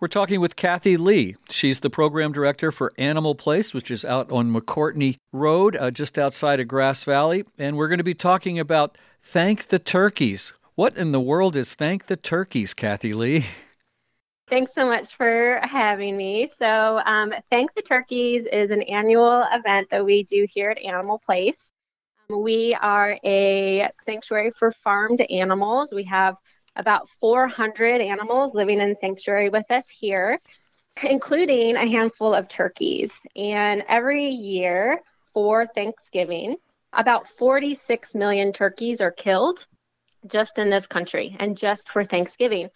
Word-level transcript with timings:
We're 0.00 0.06
talking 0.06 0.40
with 0.40 0.54
Kathy 0.54 0.96
Lee. 0.96 1.34
She's 1.50 1.80
the 1.80 1.90
program 1.90 2.30
director 2.30 2.70
for 2.70 2.92
Animal 2.98 3.34
Place, 3.34 3.74
which 3.74 3.90
is 3.90 4.04
out 4.04 4.30
on 4.30 4.54
McCourtney 4.54 5.16
Road, 5.32 5.74
uh, 5.74 5.90
just 5.90 6.16
outside 6.16 6.60
of 6.60 6.68
Grass 6.68 7.02
Valley. 7.02 7.44
And 7.58 7.76
we're 7.76 7.88
going 7.88 7.98
to 7.98 8.04
be 8.04 8.14
talking 8.14 8.60
about 8.60 8.96
Thank 9.24 9.66
the 9.66 9.80
Turkeys. 9.80 10.52
What 10.76 10.96
in 10.96 11.10
the 11.10 11.18
world 11.18 11.56
is 11.56 11.74
Thank 11.74 12.06
the 12.06 12.16
Turkeys, 12.16 12.74
Kathy 12.74 13.12
Lee? 13.12 13.46
Thanks 14.48 14.72
so 14.72 14.86
much 14.86 15.16
for 15.16 15.58
having 15.64 16.16
me. 16.16 16.48
So, 16.56 17.00
um, 17.04 17.34
Thank 17.50 17.74
the 17.74 17.82
Turkeys 17.82 18.46
is 18.46 18.70
an 18.70 18.82
annual 18.82 19.44
event 19.52 19.90
that 19.90 20.04
we 20.04 20.22
do 20.22 20.46
here 20.48 20.70
at 20.70 20.78
Animal 20.78 21.20
Place. 21.26 21.72
Um, 22.30 22.44
we 22.44 22.72
are 22.80 23.18
a 23.24 23.90
sanctuary 24.04 24.52
for 24.52 24.70
farmed 24.70 25.22
animals. 25.22 25.92
We 25.92 26.04
have 26.04 26.36
about 26.78 27.08
400 27.20 28.00
animals 28.00 28.54
living 28.54 28.80
in 28.80 28.96
sanctuary 28.96 29.50
with 29.50 29.70
us 29.70 29.88
here, 29.90 30.40
including 31.02 31.76
a 31.76 31.86
handful 31.86 32.32
of 32.32 32.48
turkeys. 32.48 33.12
And 33.36 33.84
every 33.88 34.28
year 34.28 35.00
for 35.34 35.66
Thanksgiving, 35.66 36.56
about 36.92 37.28
46 37.36 38.14
million 38.14 38.52
turkeys 38.52 39.00
are 39.00 39.10
killed 39.10 39.66
just 40.26 40.58
in 40.58 40.70
this 40.70 40.86
country 40.86 41.36
and 41.38 41.56
just 41.56 41.88
for 41.90 42.04
Thanksgiving. 42.04 42.70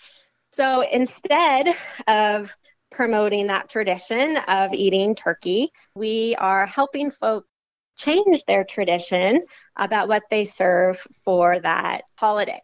So 0.52 0.82
instead 0.82 1.68
of 2.06 2.50
promoting 2.90 3.46
that 3.46 3.70
tradition 3.70 4.36
of 4.48 4.74
eating 4.74 5.14
turkey, 5.14 5.72
we 5.94 6.36
are 6.38 6.66
helping 6.66 7.10
folks 7.10 7.48
change 7.96 8.44
their 8.46 8.64
tradition 8.64 9.42
about 9.76 10.08
what 10.08 10.22
they 10.30 10.44
serve 10.44 10.98
for 11.24 11.58
that 11.60 12.02
holiday. 12.16 12.60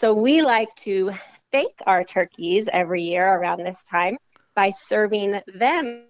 So 0.00 0.14
we 0.14 0.40
like 0.40 0.74
to 0.76 1.12
thank 1.52 1.72
our 1.86 2.04
turkeys 2.04 2.70
every 2.72 3.02
year 3.02 3.34
around 3.34 3.62
this 3.62 3.84
time 3.84 4.16
by 4.54 4.70
serving 4.70 5.42
them 5.54 6.04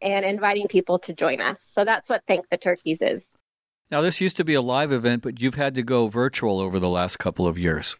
and 0.00 0.24
inviting 0.24 0.66
people 0.66 0.98
to 1.00 1.12
join 1.12 1.42
us. 1.42 1.58
So 1.68 1.84
that's 1.84 2.08
what 2.08 2.22
Thank 2.26 2.48
the 2.48 2.56
Turkeys 2.56 3.02
is. 3.02 3.26
Now, 3.90 4.00
this 4.00 4.18
used 4.18 4.38
to 4.38 4.44
be 4.44 4.54
a 4.54 4.62
live 4.62 4.92
event, 4.92 5.22
but 5.22 5.42
you've 5.42 5.56
had 5.56 5.74
to 5.74 5.82
go 5.82 6.08
virtual 6.08 6.58
over 6.58 6.78
the 6.78 6.88
last 6.88 7.18
couple 7.18 7.46
of 7.46 7.58
years. 7.58 7.98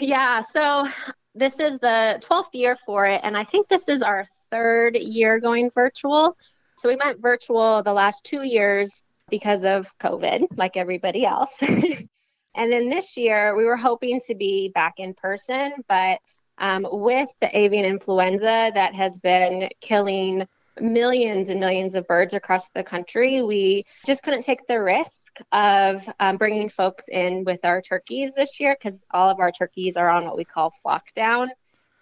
Yeah, 0.00 0.42
so 0.52 0.88
this 1.36 1.60
is 1.60 1.78
the 1.78 2.20
12th 2.28 2.52
year 2.52 2.76
for 2.84 3.06
it, 3.06 3.20
and 3.22 3.36
I 3.36 3.44
think 3.44 3.68
this 3.68 3.88
is 3.88 4.02
our 4.02 4.26
third 4.50 4.96
year 4.96 5.38
going 5.38 5.70
virtual. 5.72 6.36
So 6.78 6.88
we 6.88 6.96
went 6.96 7.22
virtual 7.22 7.80
the 7.84 7.92
last 7.92 8.24
two 8.24 8.42
years 8.42 9.04
because 9.30 9.62
of 9.62 9.86
COVID, 10.00 10.48
like 10.56 10.76
everybody 10.76 11.24
else. 11.24 11.52
And 12.56 12.72
then 12.72 12.88
this 12.88 13.16
year, 13.16 13.54
we 13.54 13.64
were 13.64 13.76
hoping 13.76 14.20
to 14.26 14.34
be 14.34 14.70
back 14.74 14.94
in 14.96 15.14
person, 15.14 15.74
but 15.88 16.18
um, 16.58 16.86
with 16.90 17.28
the 17.42 17.56
avian 17.56 17.84
influenza 17.84 18.70
that 18.74 18.94
has 18.94 19.18
been 19.18 19.68
killing 19.82 20.48
millions 20.80 21.50
and 21.50 21.60
millions 21.60 21.94
of 21.94 22.06
birds 22.06 22.32
across 22.32 22.66
the 22.74 22.82
country, 22.82 23.42
we 23.42 23.84
just 24.06 24.22
couldn't 24.22 24.42
take 24.42 24.66
the 24.66 24.80
risk 24.80 25.12
of 25.52 26.02
um, 26.18 26.38
bringing 26.38 26.70
folks 26.70 27.04
in 27.08 27.44
with 27.44 27.60
our 27.62 27.82
turkeys 27.82 28.32
this 28.34 28.58
year 28.58 28.74
because 28.80 28.98
all 29.10 29.28
of 29.28 29.38
our 29.38 29.52
turkeys 29.52 29.96
are 29.96 30.08
on 30.08 30.24
what 30.24 30.36
we 30.36 30.44
call 30.44 30.72
flock 30.82 31.04
down. 31.14 31.50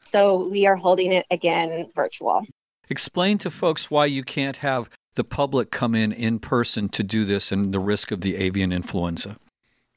So 0.05 0.49
we 0.49 0.67
are 0.67 0.77
holding 0.77 1.13
it 1.13 1.27
again 1.33 1.91
virtual. 1.97 2.43
Explain 2.89 3.39
to 3.39 3.51
folks 3.51 3.91
why 3.91 4.07
you 4.07 4.23
can't 4.23 4.59
have 4.59 4.89
the 5.15 5.25
public 5.25 5.73
come 5.73 5.95
in 5.97 6.13
in 6.13 6.39
person 6.39 6.89
to 6.91 7.03
do 7.03 7.25
this 7.25 7.51
and 7.51 7.73
the 7.73 7.81
risk 7.81 8.13
of 8.13 8.21
the 8.21 8.37
avian 8.37 8.73
influenza. 8.73 9.37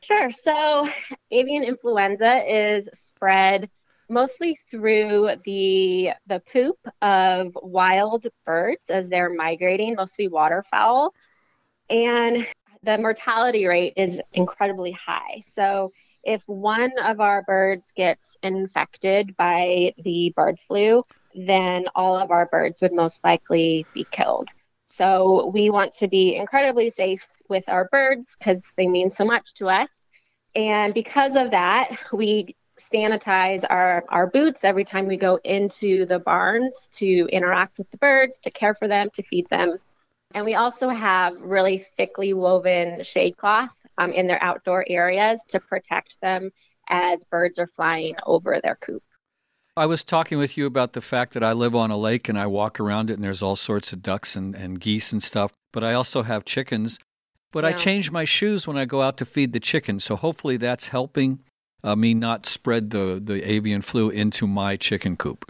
Sure. 0.08 0.32
So, 0.32 0.90
avian 1.32 1.64
influenza 1.64 2.44
is 2.48 2.90
spread 2.94 3.70
mostly 4.10 4.58
through 4.72 5.32
the 5.46 6.12
the 6.28 6.42
poop 6.52 6.78
of 7.02 7.58
wild 7.62 8.28
birds 8.46 8.90
as 8.90 9.10
they're 9.10 9.34
migrating, 9.34 9.96
mostly 9.96 10.28
waterfowl. 10.28 11.14
And 11.90 12.48
the 12.84 12.98
mortality 12.98 13.66
rate 13.68 13.94
is 13.98 14.22
incredibly 14.34 14.92
high. 14.94 15.42
So, 15.54 15.92
if 16.24 16.44
one 16.48 16.92
of 17.04 17.20
our 17.22 17.44
birds 17.44 17.92
gets 17.96 18.38
infected 18.44 19.36
by 19.38 19.94
the 20.04 20.34
bird 20.36 20.60
flu, 20.68 21.04
then 21.36 21.86
all 21.96 22.18
of 22.18 22.32
our 22.32 22.48
birds 22.48 22.82
would 22.82 22.94
most 22.94 23.24
likely 23.24 23.88
be 23.94 24.08
killed. 24.12 24.50
So 24.98 25.52
we 25.54 25.70
want 25.70 25.94
to 25.98 26.08
be 26.08 26.36
incredibly 26.36 26.90
safe 26.90 27.28
with 27.50 27.70
our 27.70 27.88
birds 27.92 28.36
because 28.38 28.74
they 28.78 28.88
mean 28.88 29.12
so 29.12 29.26
much 29.26 29.54
to 29.56 29.70
us. 29.70 29.90
And 30.56 30.92
because 30.92 31.36
of 31.36 31.52
that, 31.52 31.92
we 32.12 32.56
sanitize 32.92 33.64
our, 33.70 34.04
our 34.10 34.26
boots 34.26 34.64
every 34.64 34.84
time 34.84 35.06
we 35.06 35.18
go 35.18 35.40
into 35.44 36.08
the 36.08 36.18
barns 36.18 36.90
to 36.94 37.30
interact 37.32 37.78
with 37.78 37.92
the 37.92 37.98
birds, 37.98 38.40
to 38.40 38.50
care 38.50 38.74
for 38.74 38.88
them, 38.88 39.10
to 39.14 39.22
feed 39.22 39.48
them. 39.50 39.78
And 40.34 40.44
we 40.46 40.56
also 40.56 40.90
have 40.90 41.40
really 41.40 41.86
thickly 41.96 42.34
woven 42.34 43.04
shade 43.04 43.38
cloth 43.38 43.76
um, 44.00 44.14
in 44.14 44.26
their 44.26 44.42
outdoor 44.42 44.84
areas 44.88 45.42
to 45.50 45.60
protect 45.60 46.20
them 46.22 46.50
as 46.90 47.24
birds 47.26 47.60
are 47.60 47.68
flying 47.68 48.16
over 48.26 48.60
their 48.64 48.78
coop. 48.82 49.04
I 49.78 49.86
was 49.86 50.04
talking 50.04 50.40
with 50.40 50.58
you 50.58 50.66
about 50.66 50.94
the 50.94 51.02
fact 51.02 51.36
that 51.36 51.44
I 51.44 51.54
live 51.54 51.76
on 51.76 51.92
a 51.92 51.98
lake 51.98 52.28
and 52.28 52.40
I 52.40 52.48
walk 52.48 52.80
around 52.80 53.12
it 53.12 53.14
and 53.14 53.24
there's 53.24 53.44
all 53.44 53.56
sorts 53.56 53.94
of 53.94 54.02
ducks 54.02 54.36
and, 54.36 54.56
and 54.56 54.80
geese 54.80 55.12
and 55.14 55.22
stuff, 55.22 55.54
but 55.72 55.84
I 55.84 55.94
also 55.94 56.24
have 56.24 56.46
chickens. 56.46 56.98
But 57.52 57.64
yeah. 57.64 57.70
I 57.70 57.74
change 57.74 58.10
my 58.10 58.24
shoes 58.24 58.68
when 58.68 58.76
I 58.76 58.86
go 58.86 59.04
out 59.04 59.18
to 59.18 59.26
feed 59.26 59.54
the 59.54 59.60
chickens. 59.60 60.04
So 60.04 60.16
hopefully 60.16 60.58
that's 60.58 60.88
helping 60.88 61.44
uh, 61.84 61.96
me 61.96 62.16
not 62.16 62.48
spread 62.48 62.90
the, 62.90 63.22
the 63.24 63.44
avian 63.44 63.84
flu 63.84 64.10
into 64.10 64.48
my 64.48 64.78
chicken 64.78 65.16
coop. 65.16 65.46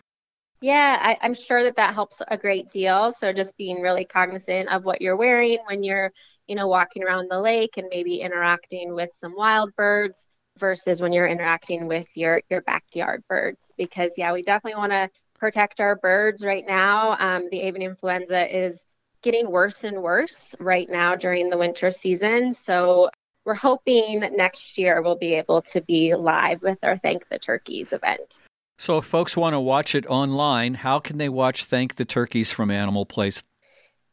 Yeah, 0.59 0.97
I, 1.01 1.17
I'm 1.21 1.33
sure 1.33 1.63
that 1.63 1.77
that 1.77 1.93
helps 1.93 2.17
a 2.27 2.37
great 2.37 2.69
deal. 2.69 3.13
So 3.13 3.31
just 3.31 3.55
being 3.55 3.81
really 3.81 4.03
cognizant 4.03 4.67
of 4.67 4.83
what 4.83 5.01
you're 5.01 5.15
wearing 5.15 5.59
when 5.69 5.83
you're, 5.83 6.11
you 6.47 6.55
know, 6.55 6.67
walking 6.67 7.01
around 7.01 7.31
the 7.31 7.39
lake 7.39 7.77
and 7.77 7.87
maybe 7.89 8.19
interacting 8.19 8.93
with 8.93 9.11
some 9.17 9.35
wild 9.37 9.73
birds 9.77 10.27
versus 10.59 11.01
when 11.01 11.13
you're 11.13 11.27
interacting 11.27 11.87
with 11.87 12.07
your 12.15 12.41
your 12.49 12.61
backyard 12.61 13.23
birds. 13.27 13.61
Because 13.77 14.13
yeah, 14.17 14.33
we 14.33 14.43
definitely 14.43 14.77
want 14.77 14.91
to 14.91 15.09
protect 15.39 15.79
our 15.79 15.95
birds 15.95 16.43
right 16.43 16.65
now. 16.67 17.17
Um, 17.19 17.47
the 17.51 17.61
avian 17.61 17.89
influenza 17.89 18.65
is 18.65 18.81
getting 19.21 19.49
worse 19.49 19.83
and 19.83 20.01
worse 20.01 20.55
right 20.59 20.89
now 20.89 21.15
during 21.15 21.49
the 21.49 21.57
winter 21.57 21.91
season. 21.91 22.53
So 22.53 23.09
we're 23.45 23.53
hoping 23.53 24.19
that 24.21 24.33
next 24.33 24.77
year 24.77 25.01
we'll 25.01 25.17
be 25.17 25.35
able 25.35 25.61
to 25.63 25.81
be 25.81 26.15
live 26.15 26.61
with 26.61 26.79
our 26.83 26.97
Thank 26.97 27.29
the 27.29 27.39
Turkeys 27.39 27.91
event. 27.91 28.39
So 28.77 28.99
if 28.99 29.05
folks 29.05 29.35
want 29.35 29.53
to 29.53 29.59
watch 29.59 29.95
it 29.95 30.05
online, 30.05 30.75
how 30.75 30.99
can 30.99 31.17
they 31.17 31.29
watch 31.29 31.63
Thank 31.63 31.95
the 31.95 32.05
Turkeys 32.05 32.51
from 32.51 32.69
Animal 32.69 33.05
Place? 33.05 33.43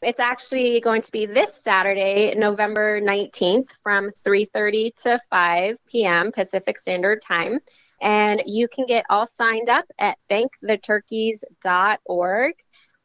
It's 0.04 0.20
actually 0.20 0.81
going 0.82 1.00
to 1.00 1.10
be 1.10 1.25
this 1.25 1.59
Saturday, 1.62 2.34
November 2.34 3.00
19th 3.00 3.70
from 3.82 4.10
3:30 4.25 4.94
to 4.97 5.19
5 5.31 5.78
p.m. 5.87 6.31
Pacific 6.31 6.78
Standard 6.78 7.22
Time. 7.22 7.59
And 8.03 8.43
you 8.44 8.69
can 8.69 8.84
get 8.84 9.06
all 9.09 9.26
signed 9.26 9.70
up 9.70 9.87
at 9.98 10.19
thanktheturkeys.org. 10.31 12.54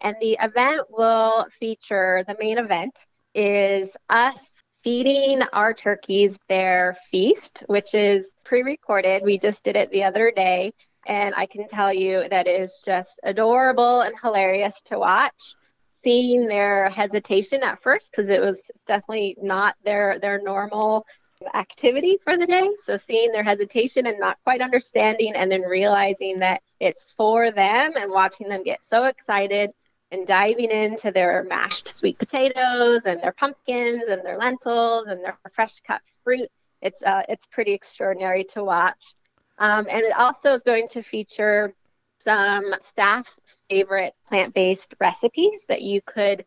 And 0.02 0.16
the 0.20 0.38
event 0.42 0.82
will 0.90 1.48
feature 1.58 2.26
the 2.28 2.36
main 2.38 2.58
event 2.58 3.06
is 3.34 3.96
us 4.10 4.46
feeding 4.84 5.42
our 5.54 5.74
turkeys 5.74 6.38
their 6.50 6.98
feast, 7.10 7.64
which 7.68 7.96
is 7.96 8.30
pre 8.44 8.64
recorded. 8.64 9.24
We 9.24 9.38
just 9.38 9.64
did 9.64 9.78
it 9.78 9.90
the 9.92 10.04
other 10.04 10.34
day. 10.36 10.74
And 11.08 11.34
I 11.36 11.46
can 11.46 11.70
tell 11.70 11.94
you 11.94 12.28
that 12.30 12.48
it 12.48 12.60
is 12.60 12.82
just 12.86 13.22
adorable 13.24 14.02
and 14.02 14.14
hilarious 14.22 14.76
to 14.86 15.00
watch. 15.00 15.56
Seeing 16.02 16.48
their 16.48 16.90
hesitation 16.90 17.64
at 17.64 17.82
first, 17.82 18.12
because 18.12 18.30
it 18.30 18.42
was 18.42 18.64
definitely 18.86 19.36
not 19.42 19.76
their, 19.84 20.20
their 20.20 20.42
normal 20.42 21.06
activity 21.54 22.18
for 22.24 22.38
the 22.38 22.46
day. 22.46 22.70
So 22.86 22.98
seeing 22.98 23.32
their 23.32 23.44
hesitation 23.44 24.08
and 24.08 24.20
not 24.20 24.38
quite 24.44 24.62
understanding, 24.62 25.34
and 25.36 25.52
then 25.52 25.62
realizing 25.62 26.40
that 26.40 26.62
it's 26.80 27.06
for 27.18 27.52
them 27.52 27.94
and 27.98 28.12
watching 28.12 28.48
them 28.50 28.64
get 28.64 28.84
so 28.84 29.06
excited 29.06 29.72
and 30.12 30.26
diving 30.26 30.72
into 30.72 31.12
their 31.12 31.46
mashed 31.48 31.96
sweet 31.96 32.18
potatoes 32.18 33.02
and 33.06 33.22
their 33.22 33.32
pumpkins 33.32 34.04
and 34.10 34.24
their 34.26 34.38
lentils 34.38 35.06
and 35.08 35.24
their 35.24 35.38
fresh 35.54 35.82
cut 35.86 36.02
fruit. 36.24 36.50
It's 36.82 37.02
uh, 37.04 37.24
it's 37.30 37.46
pretty 37.48 37.74
extraordinary 37.74 38.46
to 38.54 38.64
watch. 38.64 39.16
Um, 39.58 39.88
and 39.90 40.02
it 40.04 40.14
also 40.14 40.54
is 40.54 40.64
going 40.64 40.88
to 40.90 41.04
feature 41.04 41.74
some 42.20 42.74
staff 42.82 43.40
favorite 43.70 44.14
plant-based 44.28 44.96
recipes 45.00 45.64
that 45.68 45.82
you 45.82 46.02
could 46.02 46.46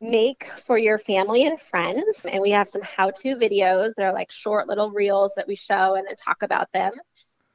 make 0.00 0.50
for 0.66 0.76
your 0.76 0.98
family 0.98 1.46
and 1.46 1.60
friends. 1.60 2.26
And 2.30 2.42
we 2.42 2.50
have 2.50 2.68
some 2.68 2.82
how-to 2.82 3.36
videos. 3.36 3.92
They're 3.96 4.12
like 4.12 4.30
short 4.30 4.68
little 4.68 4.90
reels 4.90 5.32
that 5.36 5.46
we 5.46 5.54
show 5.54 5.94
and 5.94 6.06
then 6.06 6.16
talk 6.16 6.42
about 6.42 6.68
them. 6.72 6.92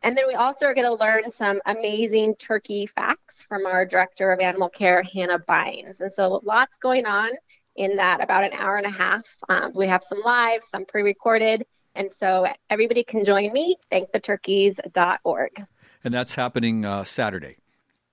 And 0.04 0.16
then 0.16 0.26
we 0.28 0.36
also 0.36 0.66
are 0.66 0.76
going 0.76 0.88
to 0.88 0.94
learn 0.94 1.32
some 1.32 1.60
amazing 1.66 2.36
turkey 2.36 2.86
facts 2.86 3.44
from 3.44 3.66
our 3.66 3.86
director 3.86 4.32
of 4.32 4.40
animal 4.40 4.70
care, 4.70 5.02
Hannah 5.04 5.40
Bynes. 5.40 6.02
And 6.02 6.14
so 6.14 6.40
lots 6.44 6.78
going 6.78 7.06
on 7.06 7.32
in 7.76 7.96
that 7.98 8.22
about 8.22 8.44
an 8.44 8.54
hour 8.54 8.78
and 8.78 8.86
a 8.86 8.92
half. 8.92 9.26
Um, 9.50 9.72
we 9.74 9.88
have 9.88 10.04
some 10.04 10.22
live, 10.24 10.64
some 10.64 10.86
pre 10.86 11.02
recorded. 11.02 11.66
And 11.96 12.12
so 12.12 12.48
everybody 12.70 13.04
can 13.04 13.26
join 13.26 13.52
me, 13.52 13.76
thanktheturkeys.org. 13.92 15.66
And 16.08 16.14
that's 16.14 16.36
happening 16.36 16.86
uh, 16.86 17.04
Saturday. 17.04 17.58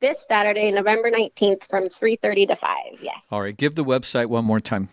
this 0.01 0.19
Saturday, 0.27 0.73
November 0.73 1.13
19th 1.13 1.63
from 1.71 1.89
3:30 1.89 2.49
to 2.49 2.57
5. 2.57 2.77
Yes. 3.01 3.23
All 3.31 3.41
right, 3.41 3.57
give 3.57 3.77
the 3.77 3.85
website 3.85 4.27
one 4.27 4.45
more 4.45 4.59
time. 4.59 4.89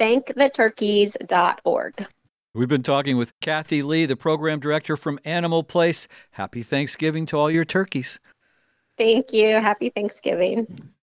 thanktheturkeys.org. 0.00 2.06
We've 2.52 2.66
been 2.66 2.82
talking 2.82 3.16
with 3.16 3.38
Kathy 3.38 3.84
Lee, 3.84 4.04
the 4.04 4.16
program 4.16 4.58
director 4.58 4.96
from 4.96 5.20
Animal 5.24 5.62
Place. 5.62 6.08
Happy 6.32 6.64
Thanksgiving 6.64 7.24
to 7.26 7.38
all 7.38 7.52
your 7.52 7.64
turkeys. 7.64 8.18
Thank 8.98 9.32
you. 9.32 9.46
Happy 9.46 9.90
Thanksgiving. 9.90 10.90